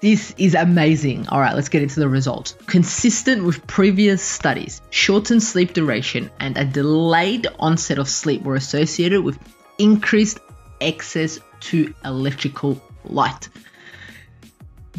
This 0.00 0.32
is 0.38 0.54
amazing. 0.54 1.28
All 1.28 1.40
right, 1.40 1.54
let's 1.54 1.68
get 1.68 1.82
into 1.82 1.98
the 1.98 2.08
results. 2.08 2.54
Consistent 2.66 3.44
with 3.44 3.66
previous 3.66 4.22
studies, 4.22 4.80
shortened 4.90 5.42
sleep 5.42 5.72
duration 5.72 6.30
and 6.38 6.56
a 6.56 6.64
delayed 6.64 7.48
onset 7.58 7.98
of 7.98 8.08
sleep 8.08 8.42
were 8.42 8.54
associated 8.54 9.22
with 9.22 9.38
increased 9.78 10.38
access 10.80 11.40
to 11.60 11.92
electrical 12.04 12.80
light. 13.04 13.48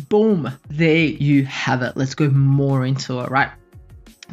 Boom, 0.09 0.51
there 0.69 1.05
you 1.05 1.45
have 1.45 1.81
it. 1.81 1.95
Let's 1.95 2.15
go 2.15 2.29
more 2.29 2.85
into 2.85 3.19
it, 3.19 3.29
right? 3.29 3.51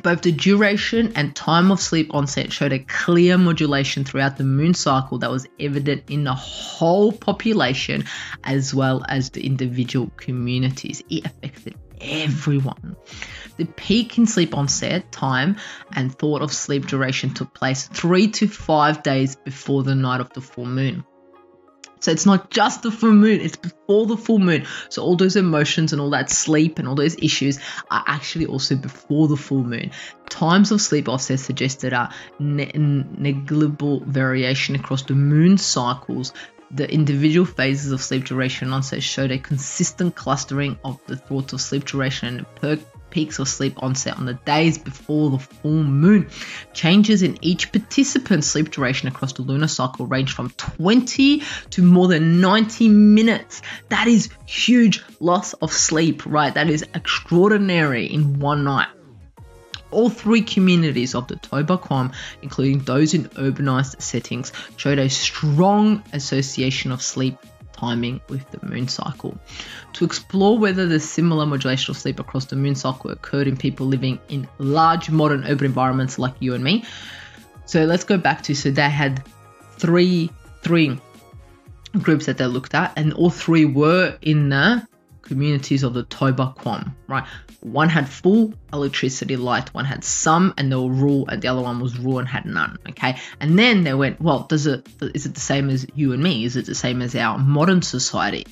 Both 0.07 0.23
the 0.23 0.31
duration 0.31 1.15
and 1.17 1.35
time 1.35 1.73
of 1.73 1.81
sleep 1.81 2.15
onset 2.15 2.53
showed 2.53 2.73
a 2.73 2.79
clear 2.79 3.37
modulation 3.37 4.05
throughout 4.05 4.37
the 4.37 4.45
moon 4.45 4.73
cycle 4.73 5.19
that 5.19 5.33
was 5.33 5.49
evident 5.59 6.05
in 6.09 6.23
the 6.23 6.33
whole 6.33 7.11
population 7.11 8.05
as 8.45 8.73
well 8.73 9.05
as 9.09 9.31
the 9.31 9.45
individual 9.45 10.13
communities. 10.17 11.03
It 11.11 11.27
affected 11.27 11.75
everyone. 12.01 12.95
The 13.57 13.65
peak 13.65 14.17
in 14.17 14.29
sleep 14.29 14.57
onset 14.57 15.11
time 15.11 15.57
and 15.91 16.17
thought 16.17 16.41
of 16.41 16.53
sleep 16.53 16.87
duration 16.87 17.35
took 17.35 17.53
place 17.53 17.89
three 17.89 18.29
to 18.29 18.47
five 18.47 19.03
days 19.03 19.35
before 19.35 19.83
the 19.83 19.97
night 19.97 20.21
of 20.21 20.33
the 20.35 20.41
full 20.41 20.67
moon. 20.67 21.05
So 22.01 22.11
it's 22.11 22.27
not 22.27 22.51
just 22.51 22.83
the 22.83 22.91
full 22.91 23.13
moon, 23.13 23.41
it's 23.41 23.57
before 23.57 24.07
the 24.07 24.17
full 24.17 24.39
moon. 24.39 24.67
So 24.91 25.03
all 25.03 25.17
those 25.17 25.37
emotions 25.37 25.93
and 25.93 26.01
all 26.01 26.11
that 26.11 26.31
sleep 26.31 26.79
and 26.79 26.87
all 26.87 26.95
those 26.95 27.17
issues 27.17 27.59
are 27.91 28.05
actually 28.07 28.47
also 28.47 28.77
before 28.77 29.29
the 29.29 29.37
full 29.37 29.65
moon. 29.65 29.93
Times 30.29 30.71
of 30.73 30.81
sleep 30.81 31.09
also 31.09 31.37
suggested 31.37 31.93
a 31.93 32.13
ne- 32.39 32.73
negligible 32.75 34.01
variation 34.01 34.75
across 34.75 35.03
the 35.03 35.15
moon 35.15 35.57
cycles. 35.59 36.33
The 36.71 36.93
individual 36.93 37.47
phases 37.47 37.93
of 37.93 38.03
sleep 38.03 38.25
duration 38.25 38.73
onset 38.73 39.03
showed 39.03 39.31
a 39.31 39.39
consistent 39.39 40.15
clustering 40.17 40.79
of 40.85 41.01
the 41.07 41.17
thoughts 41.17 41.53
of 41.53 41.61
sleep 41.61 41.85
duration 41.85 42.45
per- 42.57 42.79
peaks 43.17 43.39
of 43.39 43.49
sleep 43.49 43.83
onset 43.83 44.19
on 44.19 44.27
the 44.27 44.35
days 44.35 44.77
before 44.77 45.31
the 45.31 45.39
full 45.39 45.83
moon. 45.83 46.29
Changes 46.75 47.23
in 47.23 47.39
each 47.41 47.73
participant's 47.73 48.47
sleep 48.47 48.71
duration 48.71 49.09
across 49.09 49.33
the 49.33 49.41
lunar 49.41 49.69
cycle 49.69 50.07
range 50.07 50.35
from 50.35 50.51
20 50.51 51.43
to 51.71 51.83
more 51.83 52.09
than 52.09 52.43
90 52.43 52.91
minutes. 52.91 53.63
That 53.89 54.07
is 54.07 54.29
huge 54.45 55.03
loss 55.19 55.55
of 55.55 55.73
sleep, 55.73 56.27
right? 56.27 56.53
That 56.53 56.69
is 56.69 56.85
extraordinary 56.93 58.05
in 58.05 58.39
one 58.39 58.65
night. 58.65 58.89
All 59.91 60.11
three 60.11 60.43
communities 60.43 61.15
of 61.15 61.27
the 61.27 61.37
Toba 61.37 61.79
Qom, 61.79 62.13
including 62.43 62.81
those 62.81 63.15
in 63.15 63.31
urbanized 63.31 64.03
settings, 64.03 64.53
showed 64.77 64.99
a 64.99 65.09
strong 65.09 66.03
association 66.13 66.93
of 66.93 67.01
sleep 67.01 67.39
timing 67.77 68.21
with 68.29 68.51
the 68.51 68.65
moon 68.67 68.89
cycle. 68.89 69.39
To 69.95 70.05
explore 70.05 70.59
whether 70.59 70.87
the 70.87 71.01
similar 71.01 71.47
modulation 71.47 71.93
of 71.93 71.99
sleep 71.99 72.19
across 72.19 72.47
the 72.47 72.57
moon 72.57 72.75
cycle 72.75 73.11
occurred 73.11 73.47
in 73.47 73.57
people 73.57 73.87
living 73.87 74.19
in 74.29 74.49
large 74.59 75.11
modern 75.11 75.45
urban 75.45 75.67
environments 75.67 76.19
like 76.19 76.35
you 76.41 76.55
and 76.55 76.65
me. 76.65 76.85
So 77.67 77.85
let's 77.85 78.05
go 78.05 78.17
back 78.17 78.43
to 78.45 78.55
so 78.55 78.71
they 78.71 78.89
had 78.89 79.23
three 79.79 80.31
three 80.63 80.99
groups 82.03 82.27
that 82.27 82.39
they 82.39 82.47
looked 82.47 82.75
at, 82.75 82.93
and 82.97 83.13
all 83.13 83.31
three 83.31 83.65
were 83.65 84.19
in 84.23 84.49
the 84.49 84.87
communities 85.27 85.83
of 85.83 85.95
the 85.95 86.05
Toba 86.05 86.55
Qom, 86.59 86.95
right? 87.09 87.25
One 87.61 87.89
had 87.89 88.09
full 88.09 88.55
electricity 88.73 89.37
light, 89.37 89.75
one 89.75 89.85
had 89.85 90.05
some, 90.05 90.55
and 90.57 90.71
they 90.71 90.77
were 90.77 90.89
rural, 90.89 91.29
and 91.29 91.43
the 91.43 91.49
other 91.49 91.63
one 91.63 91.81
was 91.81 91.99
rural 91.99 92.21
and 92.21 92.29
had 92.29 92.47
none. 92.47 92.79
Okay, 92.89 93.19
and 93.41 93.59
then 93.59 93.85
they 93.85 93.95
went, 93.95 94.21
well, 94.21 94.45
does 94.45 94.67
it 94.67 94.89
is 95.01 95.27
it 95.27 95.35
the 95.35 95.41
same 95.41 95.69
as 95.71 95.87
you 95.95 96.13
and 96.13 96.23
me? 96.23 96.45
Is 96.45 96.57
it 96.57 96.67
the 96.67 96.75
same 96.75 97.03
as 97.03 97.15
our 97.15 97.39
modern 97.39 97.83
society? 97.83 98.47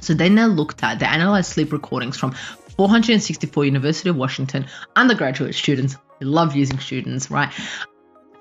So 0.00 0.14
then 0.14 0.34
they 0.34 0.46
looked 0.46 0.82
at, 0.82 0.98
they 0.98 1.06
analyzed 1.06 1.50
sleep 1.50 1.72
recordings 1.72 2.16
from 2.16 2.32
464 2.76 3.66
University 3.66 4.08
of 4.08 4.16
Washington 4.16 4.66
undergraduate 4.96 5.54
students. 5.54 5.96
We 6.18 6.26
love 6.26 6.56
using 6.56 6.78
students, 6.78 7.30
right? 7.30 7.52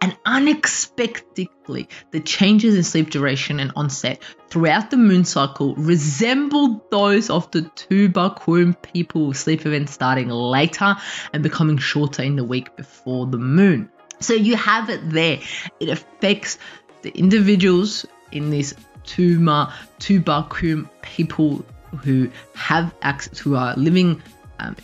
And 0.02 0.16
unexpectedly, 0.26 1.90
the 2.12 2.22
changes 2.22 2.76
in 2.76 2.84
sleep 2.84 3.10
duration 3.10 3.60
and 3.60 3.72
onset 3.76 4.22
throughout 4.50 4.92
the 4.92 4.98
moon 4.98 5.26
cycle 5.26 5.76
resembled 5.76 6.90
those 6.90 7.30
of 7.30 7.52
the 7.52 7.64
Toba 7.64 8.36
Qom 8.40 8.82
people, 8.82 9.34
sleep 9.34 9.66
events 9.66 9.92
starting 9.92 10.30
later 10.30 10.96
and 11.34 11.44
becoming 11.44 11.78
shorter 11.78 12.24
in 12.24 12.38
the 12.38 12.46
week 12.46 12.76
before 12.78 13.28
the 13.28 13.38
moon. 13.38 13.90
So 14.22 14.34
you 14.34 14.56
have 14.56 14.90
it 14.90 15.10
there. 15.10 15.40
It 15.80 15.90
affects 15.90 16.58
the 17.02 17.10
individuals 17.10 18.06
in 18.32 18.52
this 18.52 18.76
Tuma, 19.06 19.74
Toba 20.00 20.48
Qom 20.50 20.90
people 21.02 21.66
who 22.04 22.30
have 22.56 22.94
access, 23.02 23.40
who 23.40 23.56
are 23.56 23.74
living 23.76 24.22
um, 24.60 24.76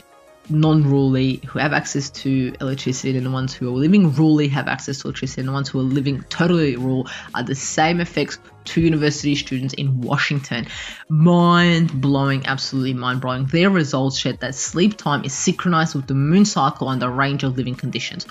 non-rurally 0.50 1.44
who 1.46 1.60
have 1.60 1.74
access 1.74 2.10
to 2.10 2.54
electricity 2.62 3.16
and 3.18 3.26
the 3.26 3.32
ones 3.32 3.54
who 3.54 3.68
are 3.68 3.78
living 3.78 4.12
rurally 4.12 4.50
have 4.50 4.68
access 4.68 5.00
to 5.00 5.08
electricity 5.08 5.42
and 5.42 5.48
the 5.48 5.54
ones 5.54 5.70
who 5.70 5.80
are 5.80 5.84
living 5.84 6.24
totally 6.30 6.76
rural 6.76 7.08
are 7.34 7.44
the 7.44 7.56
same 7.56 8.00
effects 8.00 8.38
to 8.66 8.82
university 8.82 9.36
students 9.36 9.74
in 9.74 10.02
Washington. 10.02 10.68
Mind 11.10 12.02
blowing, 12.02 12.46
absolutely 12.46 12.94
mind 12.94 13.22
blowing. 13.22 13.46
Their 13.46 13.70
results 13.70 14.18
showed 14.18 14.40
that 14.40 14.56
sleep 14.56 14.98
time 14.98 15.24
is 15.24 15.34
synchronized 15.34 15.96
with 15.96 16.08
the 16.08 16.16
moon 16.16 16.46
cycle 16.46 16.90
and 16.90 17.02
the 17.02 17.10
range 17.10 17.44
of 17.44 17.58
living 17.58 17.76
conditions. 17.76 18.26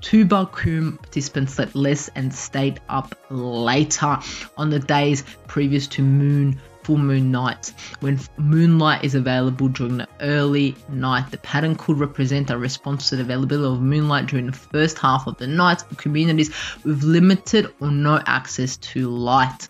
Toba 0.00 0.46
Qom 0.52 0.98
participants 0.98 1.54
slept 1.54 1.74
less 1.74 2.08
and 2.14 2.34
stayed 2.34 2.78
up 2.90 3.14
later 3.30 4.18
on 4.58 4.68
the 4.68 4.78
days 4.78 5.24
previous 5.46 5.86
to 5.88 6.02
moon 6.02 6.60
full 6.84 6.98
moon 6.98 7.32
nights. 7.32 7.72
When 8.00 8.20
moonlight 8.36 9.04
is 9.04 9.14
available 9.14 9.68
during 9.68 9.96
the 9.96 10.08
early 10.20 10.76
night, 10.88 11.30
the 11.30 11.38
pattern 11.38 11.74
could 11.74 11.98
represent 11.98 12.50
a 12.50 12.58
response 12.58 13.08
to 13.08 13.16
the 13.16 13.22
availability 13.22 13.74
of 13.74 13.82
moonlight 13.82 14.26
during 14.26 14.46
the 14.46 14.52
first 14.52 14.98
half 14.98 15.26
of 15.26 15.38
the 15.38 15.46
night 15.46 15.82
for 15.82 15.94
communities 15.96 16.50
with 16.84 17.02
limited 17.02 17.72
or 17.80 17.90
no 17.90 18.20
access 18.26 18.76
to 18.76 19.08
light. 19.08 19.66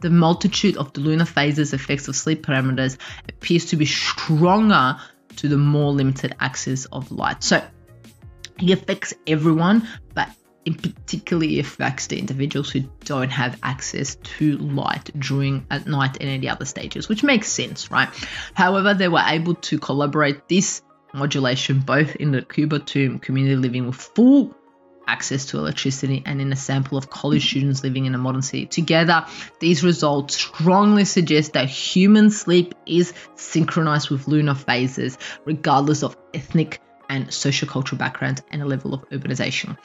The 0.00 0.10
multitude 0.10 0.76
of 0.76 0.92
the 0.92 1.00
lunar 1.00 1.24
phases 1.24 1.72
effects 1.72 2.08
of 2.08 2.16
sleep 2.16 2.44
parameters 2.44 2.98
appears 3.28 3.66
to 3.66 3.76
be 3.76 3.86
stronger 3.86 4.96
to 5.36 5.48
the 5.48 5.58
more 5.58 5.92
limited 5.92 6.34
access 6.40 6.84
of 6.86 7.10
light. 7.10 7.42
So 7.42 7.62
it 8.58 8.70
affects 8.70 9.14
everyone, 9.26 9.88
it 10.64 10.80
particularly 10.80 11.58
affects 11.58 12.06
the 12.06 12.18
individuals 12.18 12.70
who 12.70 12.80
don't 13.04 13.30
have 13.30 13.58
access 13.62 14.16
to 14.38 14.56
light 14.58 15.10
during 15.18 15.66
at 15.70 15.86
night 15.86 16.16
and 16.20 16.28
any 16.28 16.48
other 16.48 16.64
stages, 16.64 17.08
which 17.08 17.22
makes 17.22 17.48
sense, 17.48 17.90
right? 17.90 18.08
However, 18.54 18.94
they 18.94 19.08
were 19.08 19.22
able 19.24 19.56
to 19.56 19.78
collaborate 19.78 20.48
this 20.48 20.82
modulation 21.12 21.80
both 21.80 22.16
in 22.16 22.32
the 22.32 22.42
Cuba 22.42 22.78
tomb 22.78 23.18
community 23.18 23.56
living 23.56 23.86
with 23.86 23.96
full 23.96 24.54
access 25.06 25.46
to 25.46 25.58
electricity 25.58 26.22
and 26.24 26.40
in 26.40 26.50
a 26.52 26.56
sample 26.56 26.96
of 26.96 27.10
college 27.10 27.46
students 27.46 27.82
living 27.82 28.06
in 28.06 28.14
a 28.14 28.18
modern 28.18 28.42
city. 28.42 28.66
Together, 28.66 29.26
these 29.60 29.84
results 29.84 30.34
strongly 30.34 31.04
suggest 31.04 31.52
that 31.52 31.68
human 31.68 32.30
sleep 32.30 32.74
is 32.86 33.12
synchronized 33.34 34.10
with 34.10 34.26
lunar 34.26 34.54
phases, 34.54 35.18
regardless 35.44 36.02
of 36.02 36.16
ethnic 36.32 36.80
and 37.08 37.28
sociocultural 37.28 37.98
background 37.98 38.42
and 38.50 38.62
a 38.62 38.66
level 38.66 38.94
of 38.94 39.08
urbanization. 39.10 39.76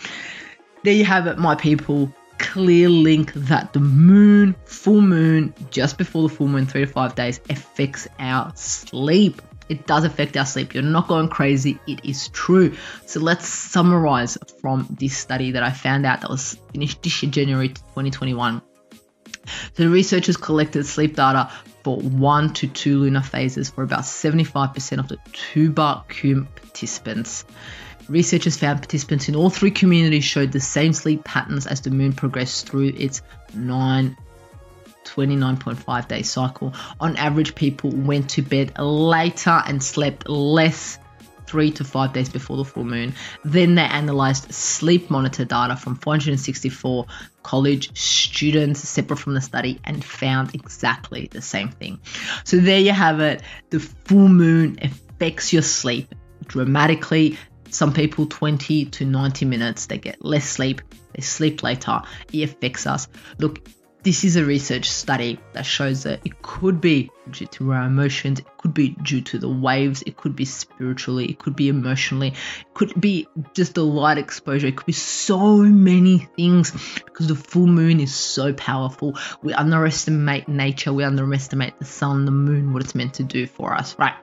There 0.84 0.94
you 0.94 1.06
have 1.06 1.28
it, 1.28 1.38
my 1.38 1.56
people. 1.56 2.14
Clear 2.38 2.88
link 2.88 3.34
that 3.34 3.74
the 3.74 3.82
moon, 3.82 4.56
full 4.64 5.02
moon, 5.02 5.54
just 5.72 5.98
before 5.98 6.28
the 6.28 6.34
full 6.34 6.48
moon, 6.48 6.66
three 6.66 6.86
to 6.86 6.88
five 6.88 7.14
days, 7.16 7.42
affects 7.50 8.08
our 8.18 8.54
sleep. 8.56 9.42
It 9.68 9.86
does 9.86 10.06
affect 10.06 10.38
our 10.38 10.46
sleep. 10.46 10.74
You're 10.74 10.84
not 10.84 11.10
going 11.10 11.28
crazy. 11.28 11.80
It 11.86 12.06
is 12.06 12.30
true. 12.30 12.76
So 13.06 13.20
let's 13.20 13.48
summarize 13.48 14.38
from 14.62 14.88
this 15.00 15.18
study 15.18 15.52
that 15.52 15.64
I 15.64 15.72
found 15.72 16.06
out 16.06 16.22
that 16.22 16.30
was 16.30 16.58
finished 16.72 17.04
this 17.04 17.22
year, 17.22 17.32
January 17.32 17.68
2021. 17.68 18.62
So 19.74 19.84
the 19.84 19.90
researchers 19.90 20.38
collected 20.38 20.86
sleep 20.86 21.16
data 21.18 21.52
for 21.84 21.98
one 21.98 22.54
to 22.54 22.68
two 22.68 23.00
lunar 23.00 23.22
phases 23.22 23.70
for 23.70 23.84
about 23.84 24.02
75% 24.02 25.00
of 25.00 25.08
the 25.08 25.18
Toba 25.34 26.06
Qom 26.08 26.48
participants. 26.56 27.46
Researchers 28.10 28.58
found 28.58 28.80
participants 28.80 29.30
in 29.30 29.36
all 29.36 29.50
three 29.50 29.72
communities 29.72 30.24
showed 30.24 30.51
the 30.51 30.60
same 30.60 30.94
sleep 30.94 31.24
patterns 31.24 31.68
as 31.68 31.82
the 31.82 31.92
moon 31.92 32.13
progressed 32.13 32.68
through 32.70 32.94
its 32.96 33.22
9 33.54 34.18
29.5 35.06 36.08
day 36.08 36.22
cycle. 36.22 36.74
On 37.00 37.16
average, 37.18 37.56
people 37.56 37.89
went 37.92 38.30
to 38.32 38.42
bed 38.42 38.78
later 38.78 39.62
and 39.66 39.82
slept 39.82 40.30
less 40.30 41.00
three 41.48 41.72
to 41.72 41.84
five 41.84 42.13
days 42.13 42.30
before 42.30 42.58
the 42.58 42.66
full 42.66 42.84
moon. 42.84 43.13
Then 43.44 43.74
they 43.74 43.82
analyzed 43.82 44.54
sleep 44.54 45.10
monitor 45.10 45.46
data 45.46 45.75
from 45.75 45.96
464 45.96 47.08
college 47.42 47.98
students 47.98 48.88
separate 48.88 49.18
from 49.18 49.34
the 49.34 49.42
study 49.42 49.80
and 49.84 50.04
found 50.04 50.54
exactly 50.54 51.28
the 51.32 51.42
same 51.42 51.70
thing. 51.70 52.00
So 52.44 52.58
there 52.58 52.80
you 52.80 52.92
have 52.92 53.20
it. 53.20 53.42
The 53.72 53.80
full 53.80 54.28
moon 54.28 54.78
affects 54.82 55.51
your 55.51 55.63
sleep 55.63 56.13
dramatically 56.46 57.38
some 57.72 57.94
people 57.94 58.26
20 58.26 58.86
to 58.86 59.06
90 59.06 59.46
minutes, 59.46 59.88
they 59.88 59.98
get 59.98 60.24
less 60.24 60.48
sleep, 60.48 60.82
they 61.14 61.22
sleep 61.22 61.64
later, 61.64 62.02
it 62.32 62.44
affects 62.44 62.88
us. 62.88 63.08
Look, 63.38 63.68
this 64.02 64.24
is 64.24 64.38
a 64.38 64.46
research 64.46 64.90
study 64.90 65.40
that 65.54 65.66
shows 65.66 66.04
that 66.04 66.22
it 66.26 66.42
could 66.42 66.80
be 66.80 67.12
due 67.30 67.48
to 67.48 67.74
our 67.74 67.86
emotions, 67.86 68.40
it 68.40 68.58
could 68.58 68.74
be 68.74 68.90
due 68.90 69.22
to 69.22 69.38
the 69.38 69.50
waves, 69.50 70.04
it 70.06 70.16
could 70.16 70.36
be 70.36 70.46
spiritually, 70.46 71.26
it 71.26 71.38
could 71.38 71.56
be 71.56 71.68
emotionally, 71.68 72.30
it 72.30 72.74
could 72.74 73.00
be 73.00 73.28
just 73.54 73.74
the 73.74 73.84
light 73.84 74.18
exposure, 74.18 74.68
it 74.68 74.78
could 74.78 74.86
be 74.86 74.94
so 74.94 75.58
many 75.58 76.20
things 76.20 76.72
because 76.96 77.28
the 77.28 77.36
full 77.36 77.68
moon 77.68 78.00
is 78.00 78.16
so 78.16 78.54
powerful. 78.54 79.18
We 79.44 79.54
underestimate 79.54 80.48
nature, 80.48 80.94
we 80.94 81.04
underestimate 81.04 81.78
the 81.78 81.86
sun, 81.86 82.24
the 82.24 82.32
moon, 82.32 82.72
what 82.72 82.84
it's 82.84 82.96
meant 82.96 83.16
to 83.16 83.24
do 83.24 83.48
for 83.48 83.74
us, 83.74 84.00
right? 84.00 84.16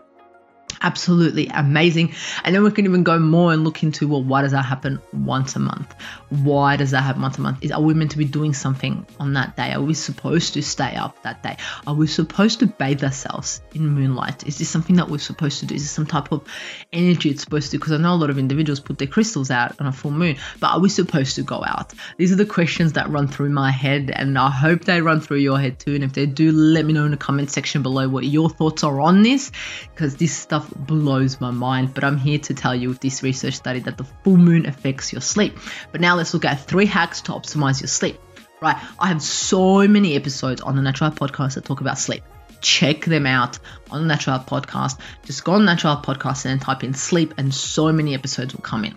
Absolutely 0.83 1.49
amazing. 1.49 2.15
And 2.45 2.55
then 2.55 2.63
we 2.63 2.71
can 2.71 2.85
even 2.85 3.03
go 3.03 3.19
more 3.19 3.53
and 3.53 3.65
look 3.65 3.83
into 3.83 4.09
well, 4.09 4.23
why 4.23 4.43
does 4.43 4.53
that 4.53 4.65
happen 4.65 5.01
once 5.13 5.57
a 5.57 5.59
month? 5.59 5.95
Why 6.29 6.77
does 6.77 6.91
that 6.91 7.03
happen 7.03 7.23
once 7.23 7.39
a 7.39 7.41
month? 7.41 7.59
Is 7.63 7.73
are 7.73 7.81
we 7.81 7.95
meant 7.95 8.13
to 8.13 8.19
be 8.19 8.25
doing 8.25 8.55
something 8.55 9.07
on 9.19 9.35
that 9.35 9.57
day? 9.57 9.73
Are 9.73 9.83
we 9.83 9.95
supposed 9.95 10.55
to 10.55 10.63
stay 10.63 10.95
up 10.95 11.23
that 11.23 11.43
day? 11.43 11.57
Are 11.87 11.95
we 11.95 12.07
supposed 12.07 12.61
to 12.61 12.67
bathe 12.67 13.03
ourselves 13.05 13.61
in 13.75 13.89
moonlight? 13.89 14.47
Is 14.47 14.59
this 14.59 14.69
something 14.69 14.97
that 14.97 15.09
we're 15.09 15.19
supposed 15.19 15.61
to 15.61 15.67
do? 15.67 15.75
Is 15.75 15.83
this 15.83 15.91
some 15.91 16.07
type 16.07 16.33
of 16.33 16.47
energy 16.93 17.31
it's 17.31 17.43
supposed 17.43 17.71
to? 17.71 17.79
Because 17.79 17.93
I 17.93 17.99
know 17.99 18.15
a 18.15 18.17
lot 18.17 18.31
of 18.31 18.39
individuals 18.39 18.81
put 18.81 18.99
their 18.99 19.09
crystals 19.09 19.51
out 19.51 19.81
on 19.81 19.87
a 19.87 19.93
full 19.93 20.11
moon, 20.11 20.37
but 20.61 20.73
are 20.73 20.81
we 20.81 20.89
supposed 20.89 21.37
to 21.37 21.43
go 21.43 21.63
out? 21.65 21.93
These 22.17 22.33
are 22.33 22.37
the 22.37 22.47
questions 22.47 22.95
that 22.95 23.11
run 23.11 23.29
through 23.29 23.51
my 23.51 23.71
head, 23.71 24.11
and 24.15 24.39
I 24.39 24.51
hope 24.51 24.85
they 24.85 25.01
run 25.01 25.21
through 25.21 25.39
your 25.39 25.59
head 25.59 25.79
too. 25.79 25.95
And 25.95 26.05
if 26.05 26.13
they 26.13 26.27
do, 26.27 26.53
let 26.53 26.85
me 26.85 26.93
know 26.93 27.05
in 27.05 27.11
the 27.11 27.17
comment 27.17 27.51
section 27.51 27.83
below 27.83 28.09
what 28.09 28.25
your 28.25 28.51
thoughts 28.51 28.85
are 28.85 29.01
on 29.01 29.23
this, 29.23 29.53
because 29.95 30.17
this 30.17 30.37
stuff 30.37 30.66
blows 30.75 31.41
my 31.41 31.51
mind. 31.51 31.95
But 31.95 32.05
I'm 32.05 32.19
here 32.19 32.39
to 32.41 32.55
tell 32.55 32.75
you 32.75 32.89
with 32.89 33.01
this 33.01 33.23
research 33.23 33.55
study 33.55 33.81
that 33.81 33.97
the 33.97 34.05
full 34.05 34.37
moon 34.37 34.67
affects 34.67 35.13
your 35.13 35.23
sleep. 35.23 35.59
But 35.93 36.01
now 36.01 36.17
let's 36.17 36.35
look 36.35 36.45
at 36.45 36.61
three 36.61 36.87
hacks 36.87 37.23
to 37.23 37.33
optimize 37.33 37.81
your 37.81 37.89
sleep. 37.89 38.19
Right, 38.61 38.77
I 38.99 39.09
have 39.09 39.21
so 39.21 39.87
many 39.87 40.17
episodes 40.17 40.63
on 40.63 40.77
the 40.77 40.83
Natural 40.83 41.11
Podcast 41.11 41.55
that 41.55 41.67
talk 41.67 41.83
about 41.83 41.99
sleep. 41.99 42.23
Check 42.63 43.05
them 43.05 43.27
out 43.27 43.59
on 43.91 44.01
the 44.01 44.09
Natural 44.09 44.39
Podcast. 44.39 44.99
Just 45.25 45.45
go 45.45 45.53
on 45.53 45.67
Natural 45.67 45.97
Podcast 45.97 46.47
and 46.47 46.61
type 46.61 46.83
in 46.83 46.95
sleep, 46.95 47.35
and 47.37 47.53
so 47.53 47.93
many 47.93 48.15
episodes 48.15 48.55
will 48.55 48.63
come 48.63 48.87
in. 48.87 48.97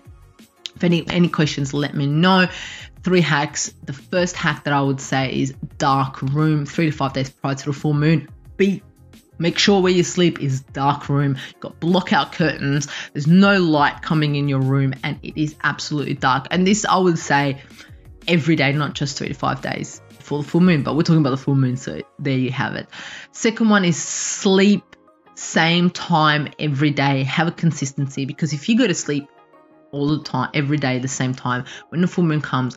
If 0.74 0.84
any 0.84 1.06
any 1.08 1.28
questions, 1.28 1.74
let 1.74 1.94
me 1.94 2.06
know. 2.06 2.48
Three 3.02 3.20
hacks. 3.20 3.72
The 3.84 3.92
first 3.92 4.34
hack 4.34 4.64
that 4.64 4.72
I 4.72 4.80
would 4.80 5.00
say 5.00 5.40
is 5.42 5.52
dark 5.76 6.22
room, 6.22 6.64
three 6.64 6.86
to 6.86 6.92
five 6.96 7.12
days 7.12 7.28
prior 7.28 7.54
to 7.54 7.64
the 7.66 7.72
full 7.74 7.94
moon. 7.94 8.28
Be 8.56 8.82
Make 9.40 9.58
sure 9.58 9.80
where 9.80 9.92
you 9.92 10.04
sleep 10.04 10.40
is 10.40 10.60
dark 10.60 11.08
room. 11.08 11.36
You've 11.48 11.60
got 11.60 11.80
blockout 11.80 12.32
curtains. 12.32 12.86
There's 13.12 13.26
no 13.26 13.58
light 13.58 14.02
coming 14.02 14.36
in 14.36 14.48
your 14.48 14.60
room, 14.60 14.94
and 15.02 15.18
it 15.22 15.40
is 15.40 15.56
absolutely 15.64 16.14
dark. 16.14 16.46
And 16.50 16.66
this, 16.66 16.84
I 16.84 16.98
would 16.98 17.18
say, 17.18 17.60
every 18.28 18.54
day, 18.54 18.72
not 18.72 18.94
just 18.94 19.16
three 19.18 19.28
to 19.28 19.34
five 19.34 19.62
days 19.62 20.02
for 20.10 20.42
the 20.42 20.48
full 20.48 20.60
moon. 20.60 20.82
But 20.82 20.94
we're 20.94 21.02
talking 21.02 21.20
about 21.20 21.30
the 21.30 21.38
full 21.38 21.56
moon, 21.56 21.78
so 21.78 22.02
there 22.18 22.36
you 22.36 22.50
have 22.52 22.74
it. 22.74 22.86
Second 23.32 23.70
one 23.70 23.84
is 23.84 23.96
sleep 23.96 24.84
same 25.40 25.88
time 25.88 26.48
every 26.58 26.90
day. 26.90 27.24
Have 27.24 27.48
a 27.48 27.52
consistency 27.52 28.26
because 28.26 28.52
if 28.52 28.68
you 28.68 28.76
go 28.76 28.86
to 28.86 28.94
sleep 28.94 29.26
all 29.90 30.08
the 30.08 30.22
time, 30.22 30.50
every 30.52 30.76
day, 30.76 30.98
the 30.98 31.08
same 31.08 31.34
time, 31.34 31.64
when 31.88 32.02
the 32.02 32.06
full 32.06 32.24
moon 32.24 32.42
comes, 32.42 32.76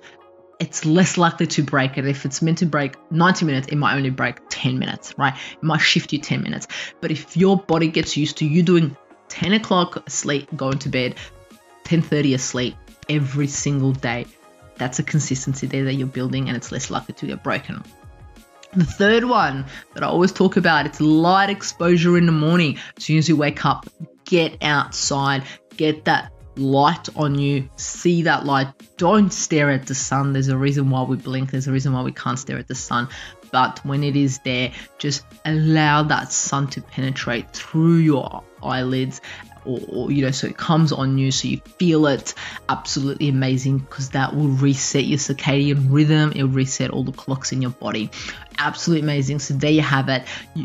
it's 0.59 0.85
less 0.85 1.17
likely 1.17 1.47
to 1.47 1.63
break 1.63 1.97
it. 1.97 2.05
If 2.05 2.25
it's 2.25 2.41
meant 2.41 2.59
to 2.59 2.65
break 2.65 2.95
90 3.11 3.45
minutes, 3.45 3.67
it 3.67 3.75
might 3.75 3.95
only 3.95 4.09
break 4.09 4.37
10 4.49 4.79
minutes, 4.79 5.13
right? 5.17 5.33
It 5.33 5.63
might 5.63 5.79
shift 5.79 6.13
you 6.13 6.19
10 6.19 6.41
minutes. 6.43 6.67
But 7.01 7.11
if 7.11 7.35
your 7.35 7.57
body 7.57 7.87
gets 7.87 8.15
used 8.15 8.37
to 8.37 8.45
you 8.45 8.63
doing 8.63 8.95
10 9.29 9.53
o'clock 9.53 10.09
sleep, 10.09 10.47
going 10.55 10.79
to 10.79 10.89
bed, 10.89 11.15
10:30 11.85 12.35
asleep 12.35 12.75
every 13.09 13.47
single 13.47 13.91
day, 13.91 14.25
that's 14.77 14.99
a 14.99 15.03
consistency 15.03 15.67
there 15.67 15.83
that 15.85 15.93
you're 15.93 16.07
building, 16.07 16.47
and 16.47 16.57
it's 16.57 16.71
less 16.71 16.89
likely 16.89 17.13
to 17.15 17.27
get 17.27 17.43
broken. 17.43 17.83
The 18.75 18.85
third 18.85 19.25
one 19.25 19.65
that 19.93 20.03
I 20.03 20.07
always 20.07 20.31
talk 20.31 20.57
about, 20.57 20.85
it's 20.85 20.99
light 20.99 21.49
exposure 21.49 22.17
in 22.17 22.25
the 22.25 22.31
morning. 22.31 22.79
As 22.97 23.03
soon 23.03 23.17
as 23.17 23.29
you 23.29 23.35
wake 23.35 23.65
up, 23.65 23.87
get 24.25 24.57
outside, 24.63 25.43
get 25.77 26.05
that 26.05 26.31
light 26.55 27.09
on 27.15 27.37
you, 27.37 27.69
see 27.75 28.23
that 28.23 28.45
light. 28.45 28.67
Don't 28.97 29.31
stare 29.31 29.71
at 29.71 29.87
the 29.87 29.95
sun. 29.95 30.33
There's 30.33 30.47
a 30.47 30.57
reason 30.57 30.89
why 30.89 31.03
we 31.03 31.17
blink, 31.17 31.51
there's 31.51 31.67
a 31.67 31.71
reason 31.71 31.93
why 31.93 32.03
we 32.03 32.11
can't 32.11 32.39
stare 32.39 32.57
at 32.57 32.67
the 32.67 32.75
sun. 32.75 33.09
But 33.51 33.83
when 33.85 34.03
it 34.03 34.15
is 34.15 34.39
there, 34.39 34.71
just 34.97 35.23
allow 35.45 36.03
that 36.03 36.31
sun 36.31 36.67
to 36.69 36.81
penetrate 36.81 37.51
through 37.53 37.97
your 37.97 38.43
eyelids 38.63 39.21
or, 39.65 39.79
or, 39.87 40.11
you 40.11 40.23
know 40.23 40.31
so 40.31 40.47
it 40.47 40.57
comes 40.57 40.91
on 40.91 41.17
you 41.17 41.31
so 41.31 41.47
you 41.47 41.57
feel 41.77 42.07
it. 42.07 42.33
Absolutely 42.69 43.29
amazing 43.29 43.79
because 43.79 44.09
that 44.11 44.35
will 44.35 44.47
reset 44.47 45.05
your 45.05 45.19
circadian 45.19 45.87
rhythm. 45.89 46.31
It'll 46.35 46.47
reset 46.47 46.91
all 46.91 47.03
the 47.03 47.11
clocks 47.11 47.51
in 47.51 47.61
your 47.61 47.71
body. 47.71 48.11
Absolutely 48.57 49.03
amazing. 49.03 49.39
So 49.39 49.53
there 49.55 49.71
you 49.71 49.81
have 49.81 50.09
it. 50.09 50.23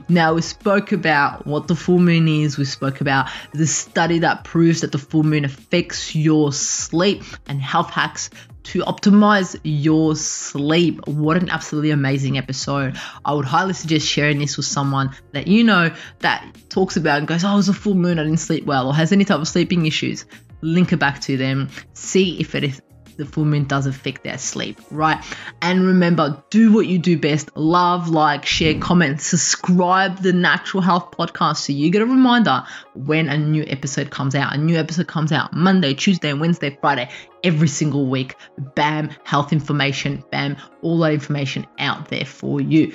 Now 0.08 0.34
we 0.34 0.42
spoke 0.42 0.92
about 0.92 1.46
what 1.46 1.68
the 1.68 1.74
full 1.74 1.98
moon 1.98 2.28
is. 2.28 2.58
We 2.58 2.64
spoke 2.64 3.00
about 3.00 3.30
the 3.52 3.66
study 3.66 4.20
that 4.20 4.44
proves 4.44 4.82
that 4.82 4.92
the 4.92 4.98
full 4.98 5.22
moon 5.22 5.44
affects 5.44 6.14
your 6.14 6.52
sleep 6.52 7.22
and 7.46 7.60
health 7.60 7.90
hacks 7.90 8.30
to 8.68 8.80
optimize 8.80 9.58
your 9.64 10.14
sleep. 10.14 11.06
What 11.06 11.36
an 11.36 11.48
absolutely 11.48 11.90
amazing 11.90 12.36
episode. 12.36 12.98
I 13.24 13.32
would 13.32 13.46
highly 13.46 13.72
suggest 13.72 14.06
sharing 14.06 14.38
this 14.38 14.56
with 14.56 14.66
someone 14.66 15.14
that 15.32 15.46
you 15.46 15.64
know 15.64 15.94
that 16.20 16.44
talks 16.68 16.96
about 16.96 17.18
and 17.18 17.26
goes, 17.26 17.44
Oh, 17.44 17.52
it 17.52 17.56
was 17.56 17.68
a 17.68 17.74
full 17.74 17.94
moon, 17.94 18.18
I 18.18 18.24
didn't 18.24 18.38
sleep 18.38 18.66
well, 18.66 18.88
or 18.88 18.94
has 18.94 19.10
any 19.10 19.24
type 19.24 19.40
of 19.40 19.48
sleeping 19.48 19.86
issues. 19.86 20.26
Link 20.60 20.92
it 20.92 20.98
back 20.98 21.20
to 21.22 21.36
them, 21.36 21.70
see 21.94 22.40
if 22.40 22.54
it 22.54 22.64
is 22.64 22.82
the 23.18 23.26
full 23.26 23.44
moon 23.44 23.64
does 23.64 23.84
affect 23.86 24.22
their 24.22 24.38
sleep, 24.38 24.80
right? 24.90 25.22
And 25.60 25.84
remember, 25.84 26.42
do 26.50 26.72
what 26.72 26.86
you 26.86 26.98
do 26.98 27.18
best 27.18 27.54
love, 27.56 28.08
like, 28.08 28.46
share, 28.46 28.78
comment, 28.78 29.20
subscribe 29.20 30.18
the 30.22 30.32
Natural 30.32 30.80
Health 30.80 31.10
Podcast 31.10 31.56
so 31.56 31.72
you 31.72 31.90
get 31.90 32.00
a 32.00 32.06
reminder 32.06 32.64
when 32.94 33.28
a 33.28 33.36
new 33.36 33.64
episode 33.66 34.10
comes 34.10 34.34
out. 34.34 34.54
A 34.54 34.56
new 34.56 34.76
episode 34.76 35.08
comes 35.08 35.32
out 35.32 35.52
Monday, 35.52 35.94
Tuesday, 35.94 36.32
Wednesday, 36.32 36.78
Friday, 36.80 37.10
every 37.42 37.68
single 37.68 38.06
week. 38.06 38.36
Bam, 38.74 39.10
health 39.24 39.52
information, 39.52 40.24
bam, 40.30 40.56
all 40.82 40.98
that 41.00 41.12
information 41.12 41.66
out 41.80 42.08
there 42.08 42.24
for 42.24 42.60
you. 42.60 42.94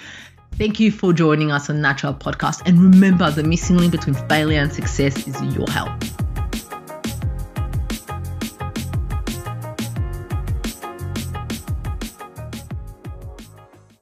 Thank 0.54 0.80
you 0.80 0.92
for 0.92 1.12
joining 1.12 1.52
us 1.52 1.70
on 1.70 1.82
Natural 1.82 2.14
Podcast. 2.14 2.62
And 2.66 2.80
remember, 2.80 3.30
the 3.30 3.44
missing 3.44 3.78
link 3.78 3.92
between 3.92 4.14
failure 4.30 4.62
and 4.62 4.72
success 4.72 5.28
is 5.28 5.56
your 5.56 5.70
health. 5.70 6.33